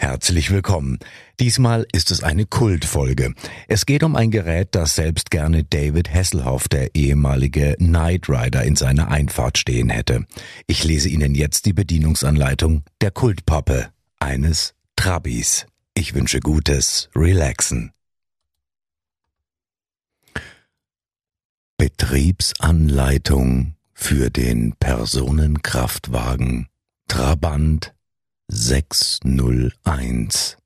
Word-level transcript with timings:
Herzlich 0.00 0.52
willkommen. 0.52 1.00
Diesmal 1.40 1.84
ist 1.92 2.12
es 2.12 2.22
eine 2.22 2.46
Kultfolge. 2.46 3.34
Es 3.66 3.84
geht 3.84 4.04
um 4.04 4.14
ein 4.14 4.30
Gerät, 4.30 4.68
das 4.70 4.94
selbst 4.94 5.32
gerne 5.32 5.64
David 5.64 6.14
Hasselhoff, 6.14 6.68
der 6.68 6.94
ehemalige 6.94 7.74
Knight 7.78 8.28
Rider, 8.28 8.62
in 8.62 8.76
seiner 8.76 9.08
Einfahrt 9.08 9.58
stehen 9.58 9.90
hätte. 9.90 10.24
Ich 10.68 10.84
lese 10.84 11.08
Ihnen 11.08 11.34
jetzt 11.34 11.66
die 11.66 11.72
Bedienungsanleitung 11.72 12.84
der 13.00 13.10
Kultpappe 13.10 13.88
eines 14.20 14.74
Trabis. 14.94 15.66
Ich 15.94 16.14
wünsche 16.14 16.38
Gutes, 16.38 17.10
relaxen. 17.16 17.90
Betriebsanleitung 21.76 23.74
für 23.94 24.30
den 24.30 24.74
Personenkraftwagen 24.78 26.68
Trabant 27.08 27.97
601 28.50 30.56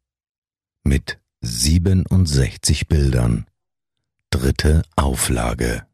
mit 0.84 1.18
67 1.40 2.86
Bildern. 2.86 3.46
Dritte 4.30 4.82
Auflage. 4.94 5.84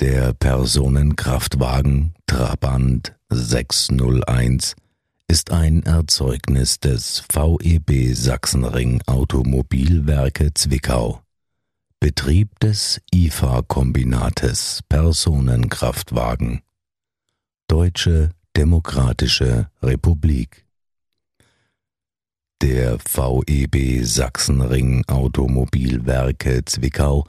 Der 0.00 0.32
Personenkraftwagen 0.32 2.14
Trabant 2.26 3.14
601 3.30 4.74
ist 5.28 5.52
ein 5.52 5.84
Erzeugnis 5.84 6.80
des 6.80 7.22
VEB 7.32 8.12
Sachsenring 8.12 9.02
Automobilwerke 9.06 10.52
Zwickau. 10.52 11.22
Betrieb 12.00 12.58
des 12.58 13.00
IFA-Kombinates 13.14 14.80
Personenkraftwagen. 14.88 16.62
Deutsche 17.68 18.30
Demokratische 18.56 19.68
Republik. 19.82 20.64
Der 22.62 22.96
VEB 22.98 24.02
Sachsenring 24.02 25.04
Automobilwerke 25.08 26.64
Zwickau 26.64 27.26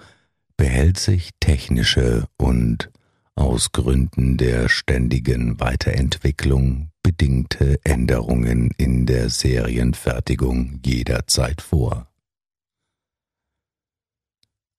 behält 0.55 0.97
sich 0.97 1.31
technische 1.41 2.29
und 2.37 2.89
aus 3.35 3.73
Gründen 3.73 4.37
der 4.37 4.69
ständigen 4.69 5.59
Weiterentwicklung 5.59 6.91
bedingte 7.03 7.77
Änderungen 7.83 8.71
in 8.77 9.05
der 9.05 9.29
Serienfertigung 9.29 10.79
jederzeit 10.85 11.61
vor. 11.61 12.07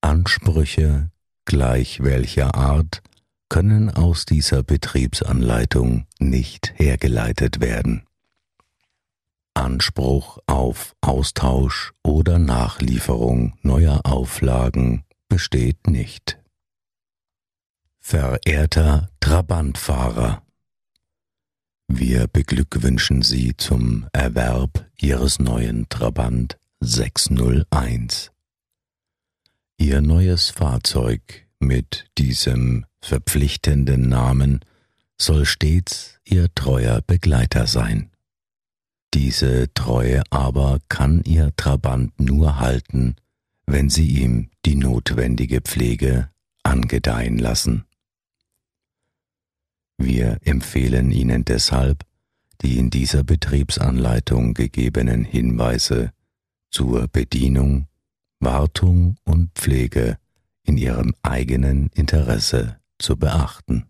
Ansprüche 0.01 1.11
gleich 1.45 2.03
welcher 2.03 2.55
Art 2.55 3.03
können 3.49 3.91
aus 3.91 4.27
dieser 4.27 4.63
Betriebsanleitung 4.63 6.07
nicht 6.19 6.73
hergeleitet 6.77 7.61
werden. 7.61 8.05
Anspruch 9.55 10.39
auf 10.47 10.95
Austausch 11.01 11.93
oder 12.03 12.39
Nachlieferung 12.39 13.59
neuer 13.63 14.01
Auflagen 14.05 15.05
besteht 15.29 15.87
nicht. 15.87 16.39
Verehrter 17.99 19.11
Trabantfahrer, 19.21 20.43
wir 21.89 22.29
beglückwünschen 22.29 23.23
Sie 23.23 23.57
zum 23.57 24.07
Erwerb 24.13 24.87
Ihres 25.01 25.39
neuen 25.39 25.89
Trabant 25.89 26.59
601. 26.81 28.31
Ihr 29.79 30.03
neues 30.03 30.51
Fahrzeug 30.51 31.47
mit 31.59 32.11
diesem 32.19 32.85
verpflichtenden 33.01 34.09
Namen 34.09 34.61
soll 35.21 35.45
stets 35.45 36.21
ihr 36.25 36.53
treuer 36.55 37.01
Begleiter 37.03 37.67
sein. 37.67 38.11
Diese 39.15 39.73
Treue 39.73 40.23
aber 40.31 40.81
kann 40.89 41.23
ihr 41.25 41.55
Trabant 41.57 42.19
nur 42.21 42.61
halten, 42.61 43.17
wenn 43.67 43.89
sie 43.89 44.07
ihm 44.07 44.51
die 44.65 44.77
notwendige 44.77 45.61
Pflege 45.61 46.31
angedeihen 46.63 47.39
lassen. 47.39 47.85
Wir 49.97 50.39
empfehlen 50.45 51.11
Ihnen 51.11 51.45
deshalb, 51.45 52.05
die 52.61 52.79
in 52.79 52.91
dieser 52.91 53.25
Betriebsanleitung 53.25 54.55
gegebenen 54.55 55.25
Hinweise 55.25 56.13
zur 56.71 57.09
Bedienung, 57.09 57.89
Wartung 58.41 59.17
und 59.25 59.51
Pflege 59.55 60.19
in 60.63 60.77
Ihrem 60.77 61.15
eigenen 61.23 61.89
Interesse 61.95 62.79
zu 62.99 63.17
beachten. 63.17 63.87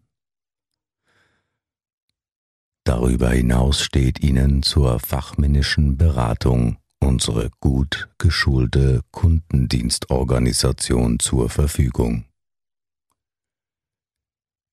Darüber 2.85 3.31
hinaus 3.31 3.83
steht 3.83 4.23
Ihnen 4.23 4.63
zur 4.63 4.99
fachmännischen 4.99 5.99
Beratung 5.99 6.79
unsere 7.01 7.51
gut 7.61 8.09
geschulte 8.19 9.03
Kundendienstorganisation 9.11 11.19
zur 11.19 11.51
Verfügung. 11.51 12.25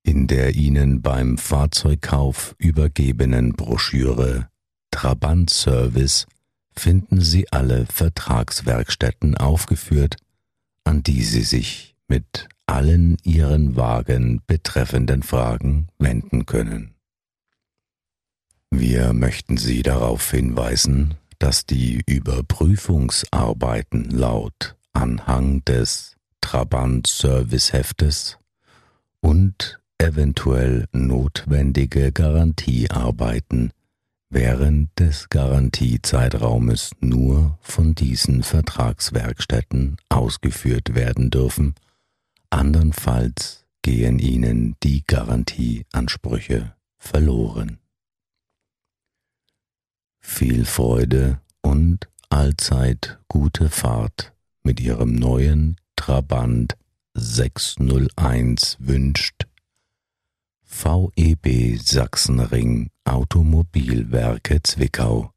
In 0.04 0.28
der 0.28 0.56
Ihnen 0.56 1.02
beim 1.02 1.38
Fahrzeugkauf 1.38 2.56
übergebenen 2.58 3.54
Broschüre 3.54 4.50
Trabant 4.92 5.50
Service 5.50 6.26
finden 6.72 7.20
Sie 7.20 7.52
alle 7.52 7.86
Vertragswerkstätten 7.88 9.36
aufgeführt, 9.36 10.16
an 10.84 11.04
die 11.04 11.24
Sie 11.24 11.44
sich 11.44 11.96
mit 12.08 12.48
allen 12.68 13.18
Ihren 13.24 13.76
Wagen 13.76 14.42
betreffenden 14.48 15.24
Fragen 15.24 15.88
wenden 15.98 16.46
können. 16.46 16.94
Wir 18.72 19.12
möchten 19.14 19.58
Sie 19.58 19.84
darauf 19.84 20.32
hinweisen, 20.32 21.16
dass 21.40 21.66
die 21.66 22.02
Überprüfungsarbeiten 22.06 24.10
laut 24.10 24.76
Anhang 24.94 25.66
des 25.66 26.16
Trabant 26.42 27.08
Serviceheftes 27.08 28.38
und 29.22 29.80
eventuell 29.98 30.88
notwendige 30.92 32.12
Garantiearbeiten 32.12 33.72
während 34.30 34.90
des 35.00 35.30
Garantiezeitraumes 35.30 36.92
nur 37.00 37.58
von 37.62 37.96
diesen 37.96 38.44
Vertragswerkstätten 38.44 39.96
ausgeführt 40.10 40.96
werden 40.96 41.30
dürfen 41.30 41.76
andernfalls 42.56 43.66
gehen 43.82 44.18
ihnen 44.18 44.76
die 44.82 45.04
Garantieansprüche 45.06 46.74
verloren. 46.98 47.80
Viel 50.22 50.66
Freude 50.66 51.42
und 51.62 52.08
allzeit 52.30 53.20
gute 53.28 53.70
Fahrt 53.70 54.34
mit 54.64 54.80
ihrem 54.80 55.16
neuen 55.16 55.76
Trabant 55.98 56.78
601 57.14 58.78
wünscht 58.80 59.48
VEB 60.64 61.78
Sachsenring 61.78 62.90
Automobilwerke 63.04 64.64
Zwickau 64.64 65.32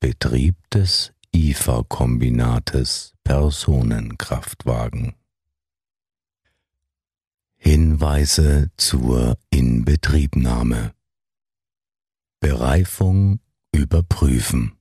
Betrieb 0.00 0.56
des 0.70 1.12
IFA-Kombinates 1.32 3.14
Personenkraftwagen 3.24 5.14
Hinweise 7.66 8.70
zur 8.76 9.36
Inbetriebnahme. 9.50 10.92
Bereifung 12.38 13.40
überprüfen. 13.72 14.78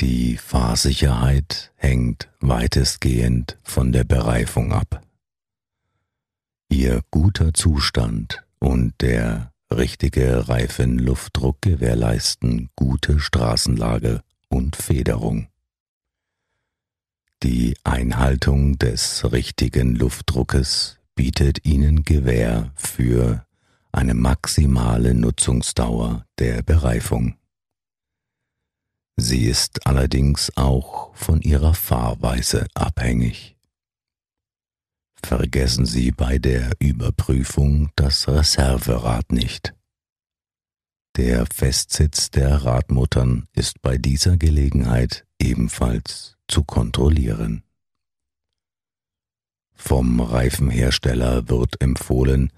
Die 0.00 0.36
Fahrsicherheit 0.36 1.72
hängt 1.76 2.30
weitestgehend 2.40 3.58
von 3.62 3.90
der 3.90 4.04
Bereifung 4.04 4.74
ab. 4.74 5.00
Ihr 6.68 7.00
guter 7.10 7.54
Zustand 7.54 8.44
und 8.58 8.92
der 9.00 9.50
richtige 9.70 10.46
Reifenluftdruck 10.46 11.62
gewährleisten 11.62 12.68
gute 12.76 13.18
Straßenlage 13.18 14.22
und 14.48 14.76
Federung. 14.76 15.48
Die 17.42 17.78
Einhaltung 17.82 18.76
des 18.76 19.32
richtigen 19.32 19.94
Luftdruckes 19.94 20.98
bietet 21.14 21.64
ihnen 21.64 22.02
Gewähr 22.04 22.72
für 22.76 23.46
eine 23.92 24.14
maximale 24.14 25.14
Nutzungsdauer 25.14 26.26
der 26.38 26.62
Bereifung. 26.62 27.36
Sie 29.16 29.46
ist 29.46 29.86
allerdings 29.86 30.56
auch 30.56 31.14
von 31.14 31.40
ihrer 31.40 31.74
Fahrweise 31.74 32.66
abhängig. 32.74 33.56
vergessen 35.24 35.86
Sie 35.86 36.10
bei 36.10 36.38
der 36.38 36.72
Überprüfung 36.80 37.90
das 37.96 38.28
Reserverad 38.28 39.32
nicht. 39.32 39.72
Der 41.16 41.46
Festsitz 41.46 42.30
der 42.30 42.64
Radmuttern 42.64 43.48
ist 43.54 43.80
bei 43.80 43.96
dieser 43.96 44.36
Gelegenheit 44.36 45.24
ebenfalls 45.40 46.36
zu 46.46 46.62
kontrollieren. 46.64 47.63
Vom 49.86 50.18
Reifenhersteller 50.18 51.50
wird 51.50 51.82
empfohlen, 51.82 52.50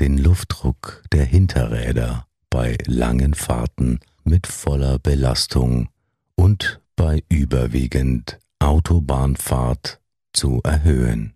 den 0.00 0.16
Luftdruck 0.16 1.02
der 1.12 1.26
Hinterräder 1.26 2.26
bei 2.48 2.78
langen 2.86 3.34
Fahrten 3.34 4.00
mit 4.24 4.46
voller 4.46 4.98
Belastung 4.98 5.90
und 6.36 6.80
bei 6.96 7.22
überwiegend 7.28 8.38
Autobahnfahrt 8.60 10.00
zu 10.32 10.62
erhöhen. 10.64 11.34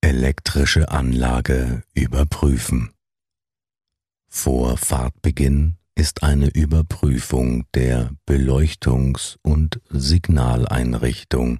Elektrische 0.00 0.92
Anlage 0.92 1.82
überprüfen. 1.92 2.92
Vor 4.28 4.76
Fahrtbeginn 4.76 5.74
ist 5.96 6.22
eine 6.22 6.50
Überprüfung 6.50 7.64
der 7.74 8.12
Beleuchtungs- 8.28 9.38
und 9.42 9.80
Signaleinrichtung 9.90 11.58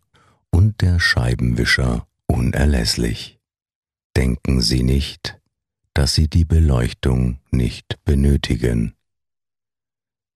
und 0.51 0.83
der 0.83 1.01
Scheibenwischer 1.01 2.07
unerlässlich. 2.27 3.39
Denken 4.17 4.61
Sie 4.61 4.83
nicht, 4.83 5.39
dass 5.95 6.15
Sie 6.15 6.29
die 6.29 6.45
Beleuchtung 6.45 7.39
nicht 7.51 7.99
benötigen. 8.05 8.95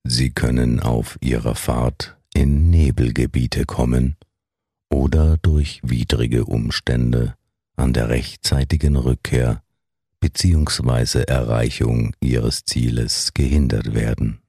Sie 0.04 0.30
können 0.30 0.80
auf 0.80 1.18
Ihrer 1.20 1.54
Fahrt 1.54 2.16
in 2.34 2.70
Nebelgebiete 2.70 3.64
kommen 3.64 4.16
oder 4.90 5.36
durch 5.38 5.80
widrige 5.82 6.44
Umstände 6.44 7.36
an 7.76 7.92
der 7.92 8.08
rechtzeitigen 8.08 8.96
Rückkehr 8.96 9.62
bzw. 10.20 11.22
Erreichung 11.22 12.14
ihres 12.20 12.64
Zieles 12.64 13.34
gehindert 13.34 13.94
werden. 13.94 14.40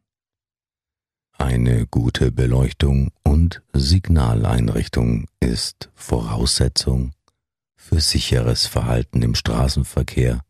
Eine 1.38 1.88
gute 1.88 2.32
Beleuchtung 2.32 3.12
und 3.24 3.62
Signaleinrichtung 3.74 5.28
ist 5.40 5.90
Voraussetzung 5.94 7.12
für 7.80 8.02
sicheres 8.02 8.68
Verhalten 8.68 9.22
im 9.22 9.34
Straßenverkehr 9.36 10.44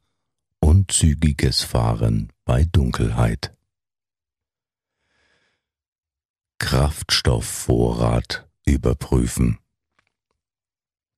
und 0.60 0.92
zügiges 0.92 1.62
Fahren 1.62 2.34
bei 2.44 2.66
Dunkelheit. 2.66 3.56
Kraftstoffvorrat 6.58 8.50
überprüfen. 8.66 9.60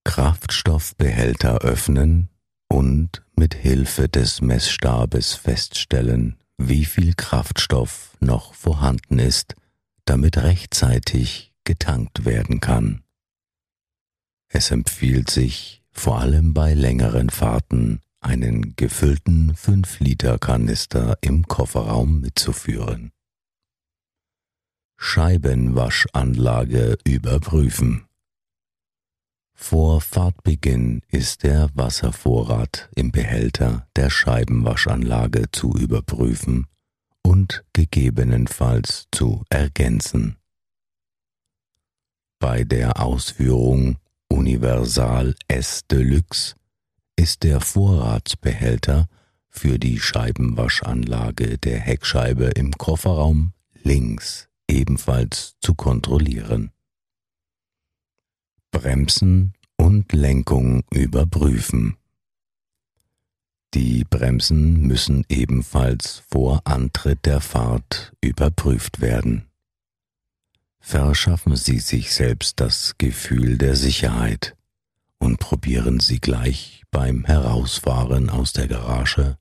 Kraftstoffbehälter 0.04 1.60
öffnen 1.60 2.30
und 2.68 3.24
mit 3.36 3.56
Hilfe 3.56 4.10
des 4.10 4.42
Messstabes 4.42 5.34
feststellen, 5.34 6.38
wie 6.58 6.86
viel 6.86 7.14
Kraftstoff 7.16 8.16
noch 8.20 8.54
vorhanden 8.54 9.18
ist, 9.18 9.56
damit 10.06 10.38
rechtzeitig 10.38 11.54
getankt 11.64 12.26
werden 12.26 12.60
kann. 12.60 13.02
Es 14.50 14.72
empfiehlt 14.72 15.30
sich, 15.30 15.81
vor 15.92 16.20
allem 16.20 16.54
bei 16.54 16.74
längeren 16.74 17.30
Fahrten, 17.30 18.02
einen 18.22 18.76
gefüllten 18.76 19.54
5-Liter-Kanister 19.54 21.18
im 21.22 21.48
Kofferraum 21.48 22.22
mitzuführen. 22.22 23.12
Scheibenwaschanlage 24.98 26.98
überprüfen. 27.04 28.06
Vor 29.56 30.02
Fahrtbeginn 30.02 31.02
ist 31.08 31.44
der 31.44 31.70
Wasservorrat 31.74 32.90
im 32.96 33.12
Behälter 33.12 33.88
der 33.96 34.10
Scheibenwaschanlage 34.10 35.52
zu 35.52 35.76
überprüfen 35.76 36.68
und 37.24 37.64
gegebenenfalls 37.74 39.08
zu 39.12 39.44
ergänzen. 39.50 40.38
Bei 42.40 42.64
der 42.64 43.00
Ausführung 43.00 43.98
Universal 44.32 45.36
S 45.50 45.86
Deluxe 45.92 46.56
ist 47.18 47.44
der 47.44 47.60
Vorratsbehälter 47.60 49.10
für 49.50 49.78
die 49.78 50.00
Scheibenwaschanlage 50.00 51.58
der 51.58 51.78
Heckscheibe 51.78 52.46
im 52.46 52.72
Kofferraum 52.72 53.52
links 53.84 54.48
ebenfalls 54.70 55.58
zu 55.60 55.76
kontrollieren. 55.76 56.72
Bremsen 58.72 59.54
und 59.76 60.14
Lenkung 60.14 60.86
überprüfen. 60.92 61.98
Die 63.74 64.06
Bremsen 64.06 64.88
müssen 64.88 65.26
ebenfalls 65.28 66.24
vor 66.30 66.62
Antritt 66.64 67.26
der 67.26 67.42
Fahrt 67.42 68.14
überprüft 68.22 69.02
werden. 69.02 69.51
Verschaffen 70.82 71.56
Sie 71.56 71.80
sich 71.80 72.12
selbst 72.12 72.60
das 72.60 72.96
Gefühl 72.98 73.58
der 73.58 73.76
Sicherheit 73.76 74.58
und 75.20 75.40
probieren 75.40 76.00
Sie 76.00 76.20
gleich 76.20 76.84
beim 76.90 77.24
Herausfahren 77.24 78.30
aus 78.30 78.52
der 78.52 78.68
Garage 78.68 79.38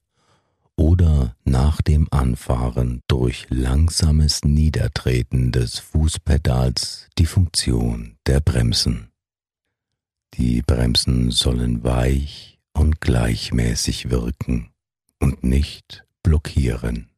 oder 0.77 1.35
nach 1.45 1.83
dem 1.83 2.07
Anfahren 2.11 3.03
durch 3.09 3.47
langsames 3.49 4.45
Niedertreten 4.45 5.51
des 5.51 5.79
Fußpedals 5.79 7.09
die 7.19 7.27
Funktion 7.27 8.17
der 8.27 8.41
Bremsen. 8.41 9.11
Die 10.35 10.63
Bremsen 10.63 11.31
sollen 11.31 11.83
weich 11.83 12.61
und 12.75 13.01
gleichmäßig 13.01 14.11
wirken 14.11 14.71
und 15.19 15.43
nicht 15.43 16.05
blockieren. 16.23 17.11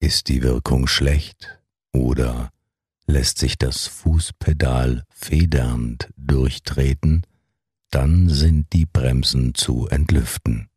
Ist 0.00 0.28
die 0.28 0.42
Wirkung 0.42 0.86
schlecht 0.86 1.61
oder 1.92 2.50
lässt 3.06 3.38
sich 3.38 3.58
das 3.58 3.86
Fußpedal 3.86 5.04
federnd 5.10 6.10
durchtreten, 6.16 7.22
dann 7.90 8.28
sind 8.28 8.72
die 8.72 8.86
Bremsen 8.86 9.54
zu 9.54 9.86
entlüften. 9.88 10.68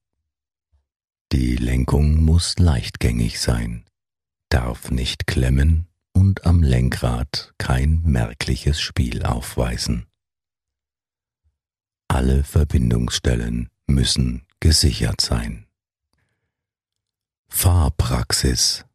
Die 1.32 1.56
Lenkung 1.56 2.24
muss 2.24 2.58
leichtgängig 2.60 3.40
sein, 3.40 3.86
darf 4.50 4.92
nicht 4.92 5.28
klemmen 5.28 5.88
und 6.14 6.46
am 6.46 6.62
Lenkrad 6.62 7.54
kein 7.58 8.02
merkliches 8.04 8.80
Spiel 8.80 9.24
aufweisen. 9.24 10.06
Alle 12.08 12.44
Verbindungsstellen 12.44 13.70
müssen 13.88 14.46
gesichert 14.60 15.22
sein. 15.22 15.66
Fahrpraxis 17.48 18.86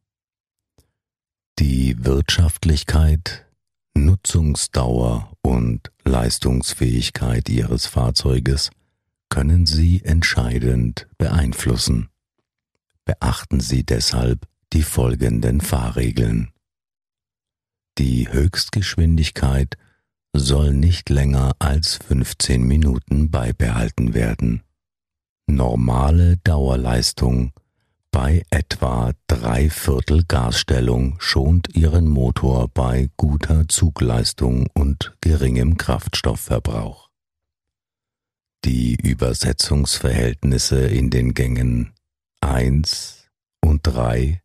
Die 1.61 1.95
Wirtschaftlichkeit, 2.03 3.45
Nutzungsdauer 3.95 5.37
und 5.43 5.93
Leistungsfähigkeit 6.05 7.51
Ihres 7.51 7.85
Fahrzeuges 7.85 8.71
können 9.29 9.67
Sie 9.67 10.03
entscheidend 10.03 11.07
beeinflussen. 11.19 12.09
Beachten 13.05 13.61
Sie 13.61 13.85
deshalb 13.85 14.49
die 14.73 14.83
folgenden 14.83 15.61
Fahrregeln. 15.61 16.51
Die 17.99 18.33
Höchstgeschwindigkeit 18.33 19.77
soll 20.33 20.73
nicht 20.73 21.11
länger 21.11 21.53
als 21.59 21.97
15 21.97 22.63
Minuten 22.63 23.31
beibehalten 23.31 24.15
werden. 24.15 24.63
Normale 25.47 26.39
Dauerleistung 26.39 27.53
bei 28.11 28.43
etwa 28.51 29.13
Dreiviertel 29.27 30.25
Gasstellung 30.27 31.17
schont 31.21 31.75
Ihren 31.75 32.09
Motor 32.09 32.69
bei 32.69 33.11
guter 33.17 33.69
Zugleistung 33.69 34.69
und 34.75 35.15
geringem 35.21 35.77
Kraftstoffverbrauch. 35.77 37.09
Die 38.65 38.97
Übersetzungsverhältnisse 38.97 40.87
in 40.87 41.11
den 41.11 41.35
Gängen 41.35 41.93
1 42.41 43.29
und 43.63 43.81
3 43.85 44.43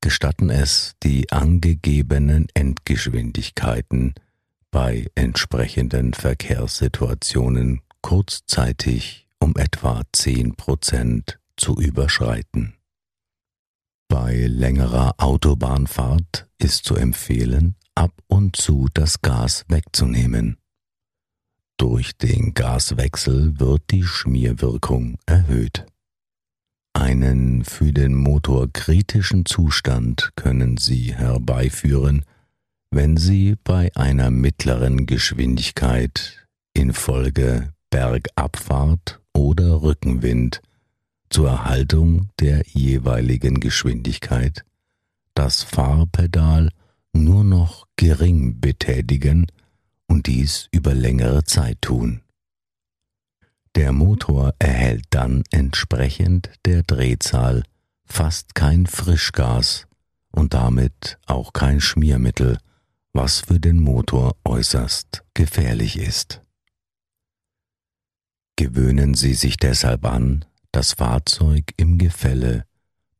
gestatten 0.00 0.50
es, 0.50 0.94
die 1.02 1.32
angegebenen 1.32 2.48
Endgeschwindigkeiten 2.54 4.14
bei 4.70 5.06
entsprechenden 5.14 6.12
Verkehrssituationen 6.12 7.80
kurzzeitig 8.02 9.26
um 9.38 9.54
etwa 9.56 10.02
10 10.12 10.56
Prozent 10.56 11.38
zu 11.56 11.76
überschreiten. 11.76 12.74
Bei 14.08 14.46
längerer 14.46 15.14
Autobahnfahrt 15.18 16.48
ist 16.58 16.84
zu 16.84 16.94
empfehlen, 16.96 17.76
ab 17.94 18.12
und 18.28 18.56
zu 18.56 18.88
das 18.94 19.20
Gas 19.20 19.64
wegzunehmen. 19.68 20.58
Durch 21.78 22.16
den 22.16 22.54
Gaswechsel 22.54 23.58
wird 23.58 23.82
die 23.90 24.04
Schmierwirkung 24.04 25.18
erhöht. 25.26 25.86
Einen 26.94 27.64
für 27.64 27.92
den 27.92 28.14
Motor 28.14 28.72
kritischen 28.72 29.44
Zustand 29.44 30.30
können 30.34 30.78
Sie 30.78 31.14
herbeiführen, 31.14 32.24
wenn 32.90 33.18
Sie 33.18 33.56
bei 33.62 33.90
einer 33.94 34.30
mittleren 34.30 35.04
Geschwindigkeit 35.04 36.46
infolge 36.72 37.72
Bergabfahrt 37.90 39.20
oder 39.34 39.82
Rückenwind 39.82 40.62
zur 41.30 41.48
Erhaltung 41.48 42.30
der 42.40 42.62
jeweiligen 42.66 43.60
Geschwindigkeit 43.60 44.64
das 45.34 45.62
Fahrpedal 45.62 46.70
nur 47.12 47.44
noch 47.44 47.86
gering 47.96 48.60
betätigen 48.60 49.46
und 50.06 50.26
dies 50.26 50.68
über 50.72 50.94
längere 50.94 51.44
Zeit 51.44 51.82
tun. 51.82 52.22
Der 53.74 53.92
Motor 53.92 54.54
erhält 54.58 55.04
dann 55.10 55.44
entsprechend 55.50 56.50
der 56.64 56.82
Drehzahl 56.82 57.62
fast 58.06 58.54
kein 58.54 58.86
Frischgas 58.86 59.86
und 60.30 60.54
damit 60.54 61.18
auch 61.26 61.52
kein 61.52 61.80
Schmiermittel, 61.80 62.58
was 63.12 63.40
für 63.40 63.60
den 63.60 63.80
Motor 63.80 64.36
äußerst 64.44 65.24
gefährlich 65.34 65.98
ist. 65.98 66.40
Gewöhnen 68.56 69.14
Sie 69.14 69.34
sich 69.34 69.58
deshalb 69.58 70.06
an, 70.06 70.46
das 70.76 70.92
Fahrzeug 70.92 71.72
im 71.78 71.96
Gefälle 71.96 72.66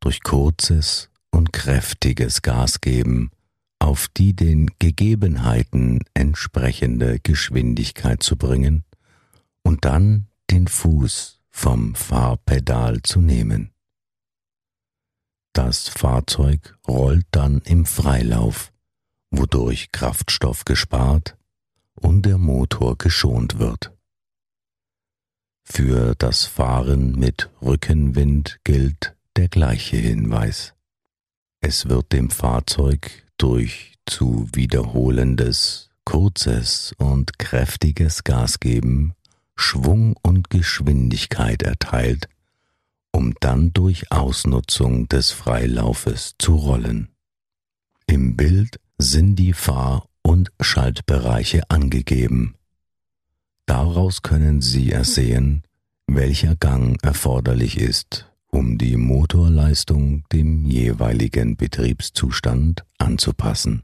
durch 0.01 0.23
kurzes 0.23 1.09
und 1.31 1.55
kräftiges 1.55 2.43
Gas 2.43 2.83
geben 2.83 3.31
auf 3.79 4.09
die 4.15 4.37
den 4.37 4.71
Gegebenheiten 4.79 6.01
entsprechende 6.13 7.19
Geschwindigkeit 7.19 8.23
zu 8.23 8.37
bringen 8.37 8.85
und 9.63 9.87
dann 9.87 10.27
den 10.51 10.69
Fuß 10.69 11.41
vom 11.49 11.95
Fahrpedal 11.95 13.01
zu 13.01 13.23
nehmen. 13.23 13.71
Das 15.55 15.89
Fahrzeug 15.89 16.77
rollt 16.87 17.25
dann 17.31 17.63
im 17.63 17.87
Freilauf, 17.87 18.71
wodurch 19.31 19.93
Kraftstoff 19.93 20.67
gespart 20.67 21.39
und 21.95 22.27
der 22.27 22.37
Motor 22.37 22.99
geschont 22.99 23.59
wird. 23.59 23.96
Für 25.69 26.15
das 26.17 26.45
Fahren 26.45 27.13
mit 27.19 27.51
Rückenwind 27.61 28.61
gilt 28.65 29.15
der 29.37 29.49
gleiche 29.49 29.97
Hinweis. 29.97 30.75
Es 31.61 31.89
wird 31.89 32.13
dem 32.13 32.31
Fahrzeug 32.31 33.11
durch 33.37 33.95
zu 34.07 34.49
wiederholendes, 34.55 35.91
kurzes 36.05 36.95
und 36.97 37.39
kräftiges 37.39 38.25
Gas 38.25 38.61
geben 38.61 39.15
Schwung 39.57 40.17
und 40.23 40.51
Geschwindigkeit 40.51 41.63
erteilt, 41.63 42.29
um 43.11 43.35
dann 43.41 43.73
durch 43.73 44.13
Ausnutzung 44.13 45.09
des 45.09 45.33
Freilaufes 45.33 46.35
zu 46.39 46.55
rollen. 46.55 47.09
Im 48.07 48.37
Bild 48.37 48.79
sind 48.99 49.37
die 49.37 49.53
Fahr- 49.53 50.07
und 50.23 50.53
Schaltbereiche 50.61 51.69
angegeben. 51.71 52.55
Daraus 53.67 54.23
können 54.23 54.61
Sie 54.61 54.93
ersehen, 54.93 55.63
welcher 56.07 56.55
Gang 56.57 57.03
erforderlich 57.03 57.79
ist, 57.79 58.33
um 58.47 58.79
die 58.79 58.97
Motorleistung 58.97 60.25
dem 60.33 60.65
jeweiligen 60.65 61.57
Betriebszustand 61.57 62.85
anzupassen. 62.99 63.83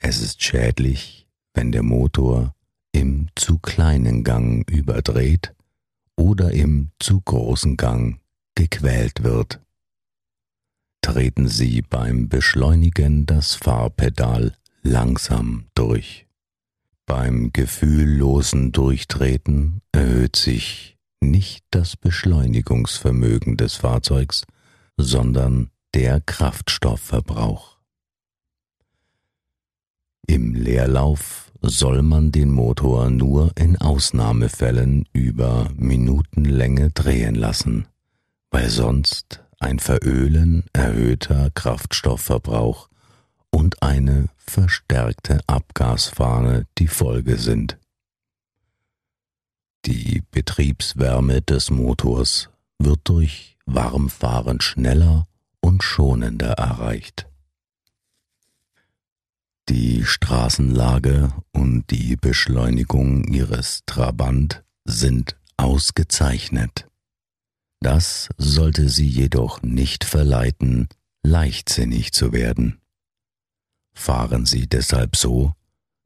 Es 0.00 0.20
ist 0.20 0.42
schädlich, 0.42 1.28
wenn 1.54 1.72
der 1.72 1.82
Motor 1.82 2.54
im 2.92 3.28
zu 3.36 3.58
kleinen 3.58 4.24
Gang 4.24 4.68
überdreht 4.68 5.54
oder 6.16 6.52
im 6.52 6.90
zu 6.98 7.20
großen 7.20 7.76
Gang 7.76 8.20
gequält 8.54 9.22
wird. 9.22 9.60
Treten 11.02 11.48
Sie 11.48 11.82
beim 11.82 12.28
Beschleunigen 12.28 13.26
das 13.26 13.54
Fahrpedal 13.54 14.54
langsam 14.82 15.66
durch. 15.74 16.27
Beim 17.08 17.54
gefühllosen 17.54 18.70
Durchtreten 18.70 19.80
erhöht 19.92 20.36
sich 20.36 20.98
nicht 21.22 21.64
das 21.70 21.96
Beschleunigungsvermögen 21.96 23.56
des 23.56 23.76
Fahrzeugs, 23.76 24.42
sondern 24.98 25.70
der 25.94 26.20
Kraftstoffverbrauch. 26.20 27.78
Im 30.26 30.54
Leerlauf 30.54 31.50
soll 31.62 32.02
man 32.02 32.30
den 32.30 32.50
Motor 32.50 33.08
nur 33.08 33.52
in 33.58 33.78
Ausnahmefällen 33.78 35.08
über 35.14 35.70
Minutenlänge 35.76 36.90
drehen 36.90 37.36
lassen, 37.36 37.88
weil 38.50 38.68
sonst 38.68 39.42
ein 39.60 39.78
Verölen 39.78 40.66
erhöhter 40.74 41.50
Kraftstoffverbrauch 41.54 42.90
und 43.50 43.82
eine 43.82 44.28
verstärkte 44.36 45.40
Abgasfahne 45.46 46.66
die 46.78 46.88
Folge 46.88 47.36
sind. 47.38 47.78
Die 49.84 50.22
Betriebswärme 50.30 51.42
des 51.42 51.70
Motors 51.70 52.50
wird 52.78 53.00
durch 53.04 53.56
Warmfahren 53.66 54.60
schneller 54.60 55.26
und 55.60 55.82
schonender 55.82 56.52
erreicht. 56.52 57.28
Die 59.68 60.04
Straßenlage 60.04 61.32
und 61.52 61.90
die 61.90 62.16
Beschleunigung 62.16 63.24
ihres 63.24 63.82
Trabant 63.84 64.64
sind 64.84 65.36
ausgezeichnet. 65.58 66.88
Das 67.80 68.30
sollte 68.38 68.88
sie 68.88 69.06
jedoch 69.06 69.62
nicht 69.62 70.04
verleiten, 70.04 70.88
leichtsinnig 71.22 72.12
zu 72.12 72.32
werden. 72.32 72.80
Fahren 73.98 74.46
Sie 74.46 74.66
deshalb 74.68 75.16
so, 75.16 75.54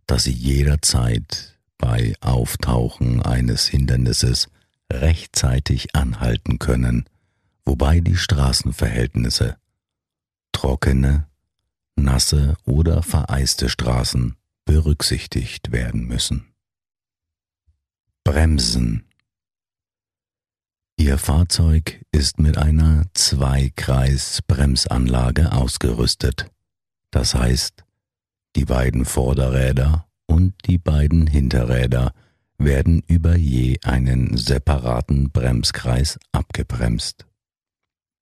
dass 0.07 0.25
Sie 0.25 0.33
jederzeit 0.33 1.59
bei 1.77 2.15
Auftauchen 2.23 3.21
eines 3.23 3.69
Hindernisses 3.69 4.49
rechtzeitig 4.91 5.95
anhalten 5.95 6.59
können, 6.59 7.05
wobei 7.67 8.01
die 8.01 8.17
Straßenverhältnisse 8.17 9.59
trockene, 10.53 11.29
nasse 11.95 12.57
oder 12.65 13.03
vereiste 13.03 13.69
Straßen 13.69 14.37
berücksichtigt 14.65 15.71
werden 15.71 16.07
müssen. 16.07 16.47
Bremsen 18.25 19.05
Ihr 20.97 21.19
Fahrzeug 21.19 22.03
ist 22.11 22.39
mit 22.39 22.57
einer 22.57 23.05
Zweikreis-Bremsanlage 23.13 25.53
ausgerüstet. 25.53 26.51
Das 27.13 27.35
heißt, 27.35 27.82
die 28.57 28.65
beiden 28.65 29.05
Vorderräder 29.05 30.07
und 30.27 30.55
die 30.67 30.79
beiden 30.79 31.27
Hinterräder 31.27 32.13
werden 32.59 33.03
über 33.07 33.37
je 33.37 33.79
einen 33.83 34.37
separaten 34.37 35.31
Bremskreis 35.31 36.19
abgebremst. 36.33 37.27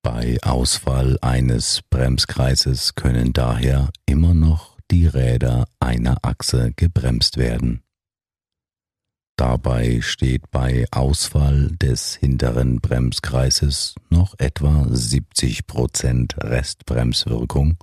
Bei 0.03 0.39
Ausfall 0.43 1.19
eines 1.21 1.83
Bremskreises 1.91 2.95
können 2.95 3.33
daher 3.33 3.91
immer 4.07 4.33
noch 4.33 4.79
die 4.91 5.07
Räder 5.07 5.67
einer 5.79 6.17
Achse 6.23 6.73
gebremst 6.75 7.37
werden. 7.37 7.83
Dabei 9.37 10.01
steht 10.01 10.51
bei 10.51 10.87
Ausfall 10.91 11.71
des 11.81 12.15
hinteren 12.15 12.81
Bremskreises 12.81 13.95
noch 14.11 14.35
etwa 14.39 14.83
70% 14.83 16.37
Restbremswirkung 16.43 17.77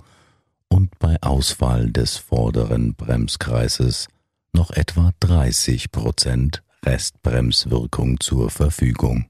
und 0.68 0.98
bei 0.98 1.16
Ausfall 1.22 1.90
des 1.90 2.16
vorderen 2.16 2.94
Bremskreises 2.94 4.08
noch 4.52 4.70
etwa 4.70 5.12
30 5.20 5.90
Prozent 5.92 6.62
Restbremswirkung 6.84 8.20
zur 8.20 8.50
Verfügung. 8.50 9.26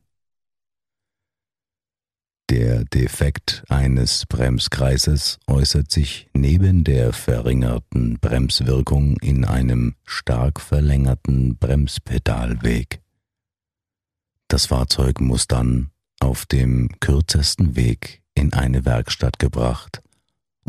Der 2.51 2.85
Defekt 2.85 3.63
eines 3.69 4.25
Bremskreises 4.27 5.39
äußert 5.47 5.91
sich 5.91 6.29
neben 6.33 6.83
der 6.83 7.13
verringerten 7.13 8.19
Bremswirkung 8.21 9.19
in 9.21 9.45
einem 9.45 9.97
stark 10.05 10.61
verlängerten 10.61 11.59
Bremspedalweg. 11.59 13.03
Das 14.49 14.67
Fahrzeug 14.67 15.21
muss 15.21 15.47
dann 15.47 15.91
auf 16.21 16.47
dem 16.47 16.89
kürzesten 17.01 17.77
Weg 17.77 18.23
in 18.35 18.55
eine 18.55 18.87
Werkstatt 18.87 19.39
gebracht 19.39 20.03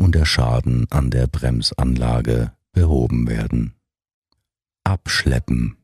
und 0.00 0.14
der 0.14 0.24
Schaden 0.24 0.90
an 0.90 1.10
der 1.10 1.26
Bremsanlage 1.26 2.52
behoben 2.72 3.28
werden. 3.28 3.74
Abschleppen. 4.82 5.76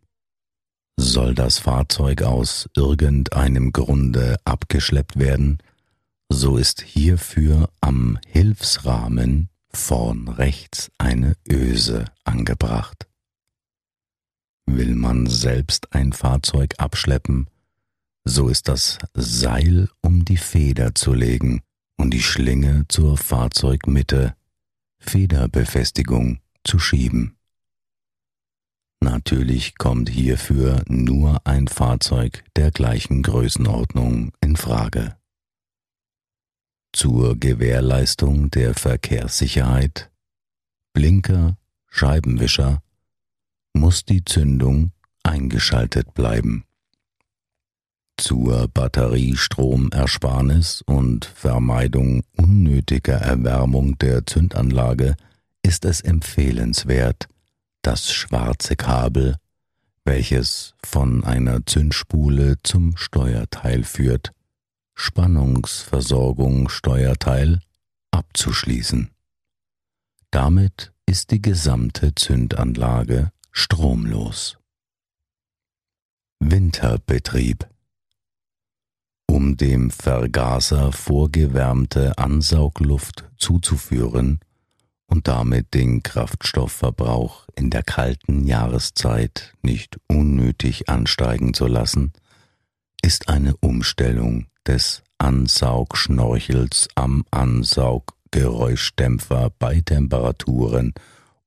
Soll 0.97 1.35
das 1.35 1.59
Fahrzeug 1.59 2.23
aus 2.23 2.71
irgendeinem 2.75 3.73
Grunde 3.73 4.39
abgeschleppt 4.45 5.19
werden, 5.19 5.59
so 6.31 6.57
ist 6.57 6.81
hierfür 6.81 7.69
am 7.83 8.19
Hilfsrahmen 8.27 9.51
vorn 9.69 10.29
rechts 10.29 10.91
eine 10.97 11.35
Öse 11.47 12.07
angebracht. 12.25 13.07
Will 14.65 14.95
man 14.95 15.27
selbst 15.27 15.93
ein 15.93 16.15
Fahrzeug 16.15 16.75
abschleppen, 16.79 17.49
so 18.25 18.49
ist 18.49 18.69
das 18.69 18.99
Seil 19.13 19.91
um 20.01 20.25
die 20.25 20.39
Feder 20.39 20.95
zu 20.95 21.13
legen 21.13 21.63
und 21.97 22.13
die 22.13 22.23
Schlinge 22.23 22.85
zur 22.89 23.17
Fahrzeugmitte 23.17 24.37
Federbefestigung 24.99 26.41
zu 26.65 26.79
schieben. 26.79 27.37
Natürlich 29.01 29.77
kommt 29.77 30.09
hierfür 30.09 30.83
nur 30.89 31.47
ein 31.47 31.69
Fahrzeug 31.69 32.45
der 32.57 32.71
gleichen 32.71 33.23
Größenordnung 33.23 34.33
in 34.41 34.57
Frage. 34.57 35.17
Zur 36.93 37.37
Gewährleistung 37.37 38.51
der 38.51 38.75
Verkehrssicherheit 38.75 40.11
Blinker, 40.93 41.59
Scheibenwischer 41.89 42.83
muss 43.75 44.05
die 44.05 44.25
Zündung 44.25 44.93
eingeschaltet 45.23 46.15
bleiben. 46.15 46.66
Zur 48.19 48.67
Batteriestromersparnis 48.69 50.83
und 50.87 51.27
Vermeidung 51.27 52.23
unnötiger 52.37 53.17
Erwärmung 53.17 53.99
der 53.99 54.27
Zündanlage 54.27 55.17
ist 55.63 55.85
es 55.85 56.01
empfehlenswert, 56.01 57.29
das 57.83 58.11
schwarze 58.11 58.75
Kabel, 58.75 59.37
welches 60.07 60.75
von 60.83 61.25
einer 61.25 61.67
Zündspule 61.67 62.57
zum 62.63 62.97
Steuerteil 62.97 63.85
führt, 63.85 64.33
Spannungsversorgung 64.95 66.71
Steuerteil, 66.71 67.61
abzuschließen. 68.13 69.11
Damit 70.31 70.95
ist 71.05 71.33
die 71.33 71.43
gesamte 71.43 72.15
Zündanlage 72.15 73.31
stromlos. 73.53 74.57
Winterbetrieb 76.41 77.69
um 79.27 79.57
dem 79.57 79.91
Vergaser 79.91 80.93
vorgewärmte 80.93 82.19
Ansaugluft 82.19 83.25
zuzuführen 83.37 84.39
und 85.07 85.29
damit 85.29 85.75
den 85.75 86.03
Kraftstoffverbrauch 86.03 87.47
in 87.55 87.69
der 87.71 87.83
kalten 87.83 88.47
Jahreszeit 88.47 89.53
nicht 89.63 89.99
unnötig 90.09 90.89
ansteigen 90.89 91.53
zu 91.55 91.67
lassen, 91.67 92.13
ist 93.03 93.29
eine 93.29 93.57
Umstellung 93.59 94.47
des 94.67 95.03
Ansaugschnorchels 95.19 96.89
am 96.95 97.25
Ansauggeräuschdämpfer 97.31 99.51
bei 99.59 99.81
Temperaturen 99.81 100.95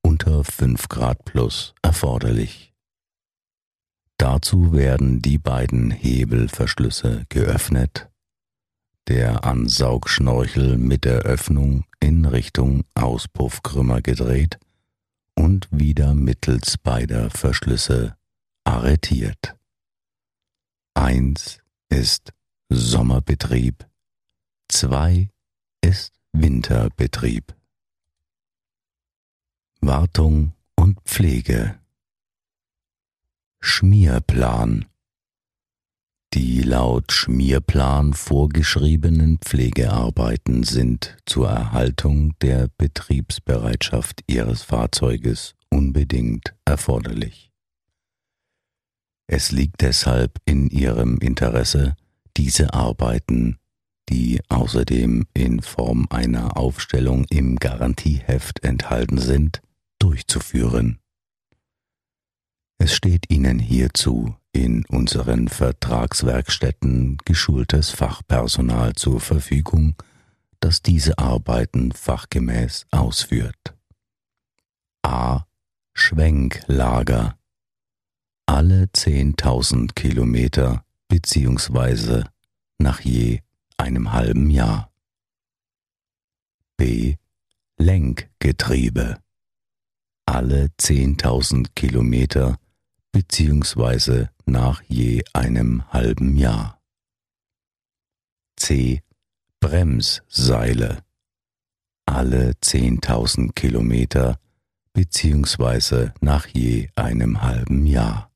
unter 0.01 0.43
5 0.43 0.89
Grad 0.89 1.23
plus 1.25 1.73
erforderlich. 1.81 2.68
Dazu 4.19 4.73
werden 4.73 5.21
die 5.21 5.37
beiden 5.37 5.91
Hebelverschlüsse 5.91 7.25
geöffnet, 7.29 8.09
der 9.07 9.45
Ansaugschnorchel 9.45 10.77
mit 10.77 11.05
der 11.05 11.19
Öffnung 11.19 11.85
in 12.01 12.25
Richtung 12.25 12.83
Auspuffkrümmer 12.95 14.01
gedreht 14.01 14.59
und 15.35 15.69
wieder 15.71 16.15
mittels 16.15 16.77
beider 16.77 17.29
Verschlüsse 17.29 18.17
arretiert. 18.65 19.55
Eins 20.95 21.59
ist 21.87 22.33
Sommerbetrieb, 22.67 23.87
zwei 24.67 25.29
ist 25.79 26.11
Winterbetrieb. 26.33 27.55
Wartung 29.79 30.51
und 30.75 30.99
Pflege 31.05 31.79
Schmierplan 33.61 34.85
Die 36.33 36.61
laut 36.61 37.11
Schmierplan 37.11 38.13
vorgeschriebenen 38.13 39.39
Pflegearbeiten 39.39 40.63
sind 40.63 41.17
zur 41.25 41.49
Erhaltung 41.49 42.37
der 42.39 42.69
Betriebsbereitschaft 42.77 44.23
Ihres 44.27 44.63
Fahrzeuges 44.63 45.55
unbedingt 45.69 46.55
erforderlich. 46.63 47.51
Es 49.27 49.51
liegt 49.51 49.81
deshalb 49.81 50.39
in 50.45 50.69
Ihrem 50.69 51.17
Interesse, 51.17 51.97
diese 52.37 52.73
Arbeiten, 52.73 53.57
die 54.07 54.39
außerdem 54.47 55.27
in 55.33 55.61
Form 55.61 56.07
einer 56.09 56.55
Aufstellung 56.55 57.25
im 57.29 57.57
Garantieheft 57.57 58.63
enthalten 58.63 59.17
sind, 59.17 59.61
durchzuführen. 59.99 60.98
Es 62.81 62.93
steht 62.95 63.29
Ihnen 63.29 63.59
hierzu 63.59 64.35
in 64.53 64.85
unseren 64.85 65.49
Vertragswerkstätten 65.49 67.17
geschultes 67.25 67.89
Fachpersonal 67.89 68.93
zur 68.95 69.19
Verfügung, 69.19 69.95
das 70.61 70.81
diese 70.81 71.17
Arbeiten 71.17 71.91
fachgemäß 71.91 72.87
ausführt. 72.91 73.75
A. 75.03 75.43
Schwenklager 75.93 77.37
alle 78.45 78.85
10.000 78.85 79.93
Kilometer 79.93 80.85
beziehungsweise 81.09 82.29
nach 82.77 83.01
je 83.01 83.41
einem 83.77 84.13
halben 84.13 84.49
Jahr. 84.49 84.89
B. 86.77 87.17
Lenkgetriebe 87.77 89.19
alle 90.25 90.67
10.000 90.79 91.71
Kilometer 91.75 92.57
beziehungsweise 93.11 94.29
nach 94.45 94.81
je 94.83 95.23
einem 95.33 95.91
halben 95.91 96.35
Jahr. 96.35 96.81
C. 98.55 99.01
Bremsseile 99.59 101.03
alle 102.09 102.51
10.000 102.63 103.53
Kilometer 103.53 104.39
beziehungsweise 104.93 106.13
nach 106.21 106.47
je 106.47 106.89
einem 106.95 107.41
halben 107.41 107.85
Jahr. 107.85 108.31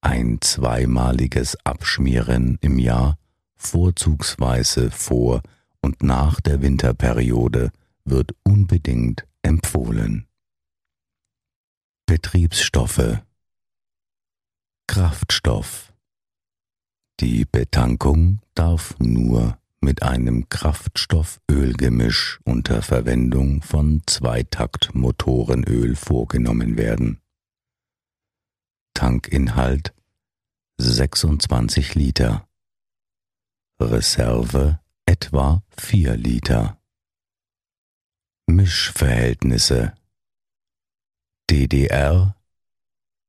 Ein 0.00 0.38
zweimaliges 0.40 1.58
Abschmieren 1.64 2.58
im 2.60 2.78
Jahr, 2.78 3.18
vorzugsweise 3.56 4.90
vor 4.90 5.42
und 5.82 6.02
nach 6.02 6.40
der 6.40 6.62
Winterperiode, 6.62 7.70
wird 8.04 8.34
unbedingt 8.44 9.26
empfohlen. 9.42 10.29
Betriebsstoffe. 12.10 13.22
Kraftstoff. 14.88 15.94
Die 17.20 17.44
Betankung 17.44 18.40
darf 18.56 18.98
nur 18.98 19.60
mit 19.80 20.02
einem 20.02 20.48
Kraftstoffölgemisch 20.48 22.40
unter 22.42 22.82
Verwendung 22.82 23.62
von 23.62 24.02
Zweitaktmotorenöl 24.08 25.94
vorgenommen 25.94 26.76
werden. 26.76 27.20
Tankinhalt 28.92 29.94
26 30.78 31.94
Liter. 31.94 32.48
Reserve 33.80 34.80
etwa 35.06 35.62
4 35.78 36.16
Liter. 36.16 36.82
Mischverhältnisse 38.48 39.94
DDR 41.50 42.36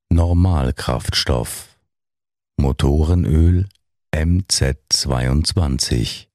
Normalkraftstoff 0.08 1.76
Motorenöl 2.56 3.68
MZ22 4.14 6.28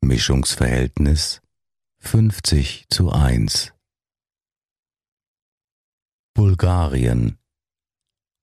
Mischungsverhältnis 0.00 1.42
50 1.98 2.86
zu 2.90 3.10
1 3.10 3.72
Bulgarien 6.32 7.38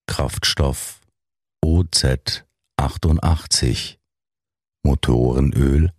Kraftstoff 0.07 0.99
OZ 1.63 2.43
88 2.75 3.97
Motorenöl 4.83 5.93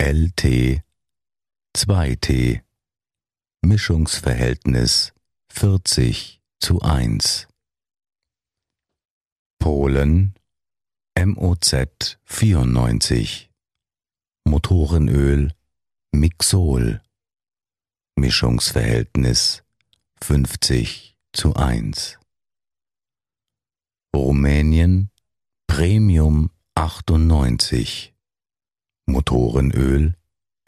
LT 0.00 0.84
2T 1.76 2.62
Mischungsverhältnis 3.62 5.15
40 5.58 6.42
zu 6.60 6.82
1. 6.82 7.48
Polen 9.58 10.34
MOZ 11.18 12.18
94 12.24 13.50
Motorenöl 14.44 15.54
Mixol 16.12 17.00
Mischungsverhältnis 18.16 19.64
50 20.20 21.16
zu 21.32 21.56
1. 21.56 22.18
Rumänien 24.14 25.10
Premium 25.66 26.50
98 26.74 28.14
Motorenöl 29.06 30.18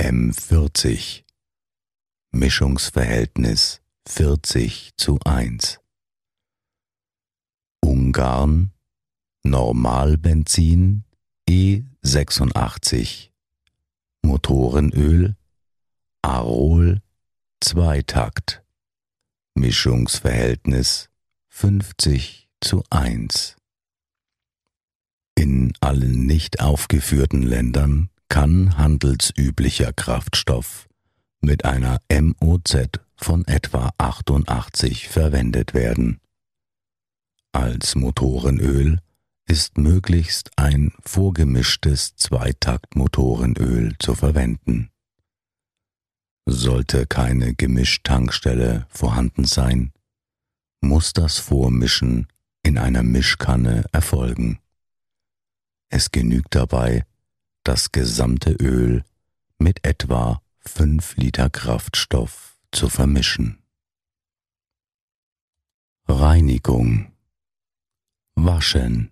M40 0.01 1.25
Mischungsverhältnis 2.31 3.83
40 4.11 4.95
zu 4.97 5.21
1. 5.27 5.81
Ungarn 7.81 8.73
Normalbenzin 9.45 11.05
E86 11.49 13.29
Motorenöl 14.23 15.37
Arol 16.23 17.03
Zweitakt 17.61 18.65
Mischungsverhältnis 19.55 21.11
50 21.51 22.49
zu 22.63 22.83
1. 22.89 23.57
In 25.37 25.75
allen 25.81 26.25
nicht 26.25 26.61
aufgeführten 26.61 27.43
Ländern 27.43 28.09
kann 28.31 28.79
handelsüblicher 28.79 29.93
Kraftstoff 29.93 30.88
mit 31.41 31.65
einer 31.65 32.01
MOZ 32.11 32.91
von 33.17 33.47
etwa 33.47 33.91
88 33.99 35.09
verwendet 35.09 35.75
werden. 35.75 36.21
Als 37.53 37.95
Motorenöl 37.95 39.01
ist 39.47 39.79
möglichst 39.79 40.51
ein 40.57 40.93
vorgemischtes 41.01 42.15
Zweitaktmotorenöl 42.17 43.97
zu 43.99 44.15
verwenden. 44.15 44.91
Sollte 46.47 47.07
keine 47.07 47.55
Gemischtankstelle 47.55 48.87
vorhanden 48.91 49.45
sein, 49.45 49.93
muss 50.81 51.13
das 51.13 51.39
Vormischen 51.39 52.29
in 52.63 52.79
einer 52.79 53.03
Mischkanne 53.03 53.85
erfolgen. 53.93 54.59
Es 55.89 56.11
genügt 56.11 56.55
dabei, 56.55 57.05
das 57.65 57.93
gesamte 57.93 58.53
Öl 58.53 59.05
mit 59.59 59.85
etwa 59.87 60.43
5 60.69 61.17
Liter 61.17 61.51
Kraftstoff 61.51 62.57
zu 62.71 62.89
vermischen. 62.89 63.59
Reinigung 66.07 67.11
Waschen 68.37 69.11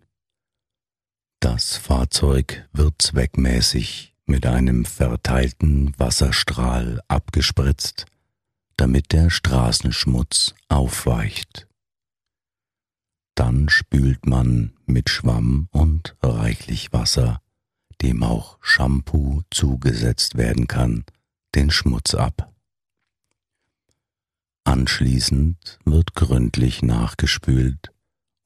Das 1.40 1.76
Fahrzeug 1.76 2.68
wird 2.72 3.00
zweckmäßig 3.00 4.14
mit 4.26 4.46
einem 4.46 4.84
verteilten 4.84 5.98
Wasserstrahl 5.98 7.00
abgespritzt, 7.08 8.06
damit 8.76 9.12
der 9.12 9.30
Straßenschmutz 9.30 10.54
aufweicht. 10.68 11.66
Dann 13.34 13.68
spült 13.68 14.26
man 14.26 14.74
mit 14.86 15.08
Schwamm 15.10 15.68
und 15.72 16.16
reichlich 16.22 16.92
Wasser, 16.92 17.40
dem 18.02 18.22
auch 18.22 18.58
Shampoo 18.60 19.42
zugesetzt 19.50 20.36
werden 20.36 20.68
kann, 20.68 21.04
den 21.56 21.70
Schmutz 21.70 22.14
ab. 22.14 22.52
Anschließend 24.64 25.78
wird 25.84 26.14
gründlich 26.14 26.82
nachgespült 26.82 27.90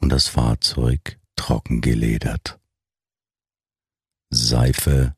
und 0.01 0.11
das 0.11 0.29
Fahrzeug 0.29 1.19
trockengeledert. 1.35 2.61
Seife, 4.31 5.17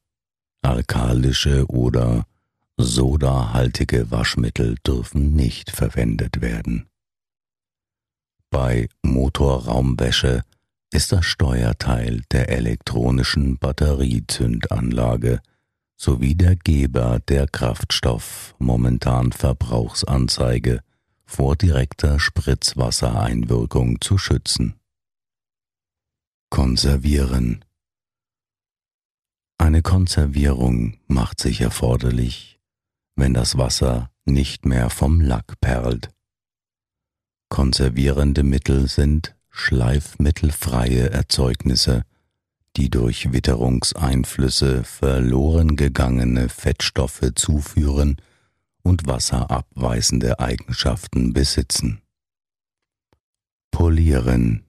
alkalische 0.63 1.67
oder 1.67 2.27
sodahaltige 2.79 4.11
Waschmittel 4.11 4.77
dürfen 4.87 5.35
nicht 5.35 5.71
verwendet 5.71 6.41
werden. 6.41 6.89
Bei 8.51 8.89
Motorraumwäsche 9.03 10.45
ist 10.91 11.13
das 11.13 11.27
Steuerteil 11.27 12.23
der 12.31 12.49
elektronischen 12.49 13.59
Batteriezündanlage 13.59 15.41
sowie 16.03 16.35
der 16.35 16.57
Geber 16.57 17.21
der 17.21 17.47
Kraftstoff 17.47 18.55
momentan 18.59 19.31
Verbrauchsanzeige 19.31 20.81
vor 21.25 21.55
direkter 21.55 22.19
Spritzwassereinwirkung 22.19 24.01
zu 24.01 24.19
schützen. 24.19 24.75
Konservieren 26.51 27.65
Eine 29.59 29.83
Konservierung 29.83 30.99
macht 31.07 31.41
sich 31.41 31.61
erforderlich, 31.61 32.59
wenn 33.15 33.35
das 33.35 33.57
Wasser 33.57 34.11
nicht 34.25 34.67
mehr 34.67 34.91
vom 34.91 35.21
Lack 35.21 35.61
perlt 35.61 36.11
Konservierende 37.53 38.45
Mittel 38.45 38.89
sind 38.89 39.37
schleifmittelfreie 39.51 41.11
Erzeugnisse, 41.11 42.05
die 42.77 42.91
durch 42.91 43.33
Witterungseinflüsse 43.33 44.85
verloren 44.85 45.77
gegangene 45.77 46.49
Fettstoffe 46.49 47.33
zuführen 47.35 48.17
und 48.83 49.07
wasserabweisende 49.07 50.41
Eigenschaften 50.41 51.33
besitzen. 51.33 52.01
Polieren 53.71 54.65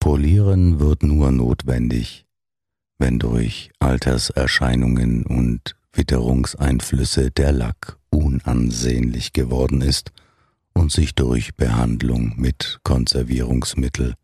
Polieren 0.00 0.80
wird 0.80 1.02
nur 1.02 1.30
notwendig, 1.30 2.24
wenn 2.98 3.18
durch 3.18 3.70
Alterserscheinungen 3.80 5.26
und 5.26 5.76
Witterungseinflüsse 5.92 7.30
der 7.30 7.52
Lack 7.52 7.98
unansehnlich 8.08 9.32
geworden 9.32 9.82
ist 9.82 10.12
und 10.72 10.90
sich 10.90 11.14
durch 11.14 11.54
Behandlung 11.54 12.32
mit 12.36 12.80
Konservierungsmittel 12.82 14.14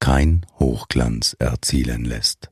kein 0.00 0.44
Hochglanz 0.58 1.36
erzielen 1.38 2.04
lässt. 2.04 2.50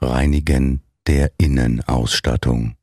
Reinigen 0.00 0.82
der 1.06 1.32
Innenausstattung. 1.38 2.76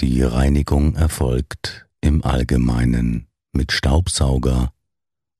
Die 0.00 0.22
Reinigung 0.22 0.96
erfolgt 0.96 1.86
im 2.00 2.24
Allgemeinen 2.24 3.28
mit 3.52 3.72
Staubsauger, 3.72 4.72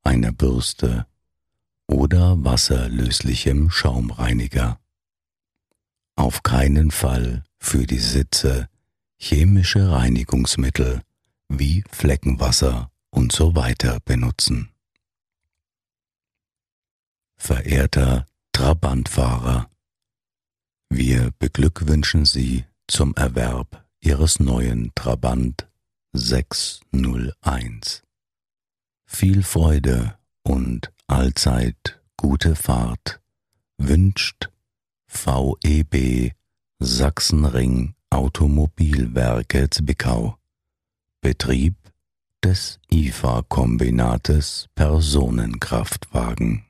einer 0.03 0.33
Bürste 0.33 1.07
oder 1.87 2.45
wasserlöslichem 2.45 3.71
Schaumreiniger. 3.71 4.79
Auf 6.17 6.43
keinen 6.43 6.91
Fall 6.91 7.45
für 7.59 7.87
die 7.87 7.99
Sitze 7.99 8.69
chemische 9.19 9.91
Reinigungsmittel 9.91 11.03
wie 11.49 11.83
Fleckenwasser 11.91 12.91
und 13.11 13.33
so 13.33 13.55
weiter 13.55 13.99
benutzen. 14.05 14.70
Verehrter 17.43 18.27
Trabantfahrer, 18.53 19.71
wir 20.91 21.31
beglückwünschen 21.39 22.27
Sie 22.27 22.67
zum 22.87 23.17
Erwerb 23.17 23.83
Ihres 24.03 24.41
neuen 24.41 24.93
Trabant 24.95 25.67
601. 26.13 28.03
Viel 29.07 29.43
Freude 29.43 30.19
und 30.43 30.93
allzeit 31.07 32.03
gute 32.19 32.55
Fahrt 32.55 33.23
wünscht 33.79 34.51
VEB 35.09 36.35
Sachsenring 36.79 37.95
Automobilwerke 38.11 39.71
Zwickau 39.71 40.37
Betrieb 41.23 41.75
des 42.45 42.79
IFA-Kombinates 42.93 44.69
Personenkraftwagen 44.75 46.67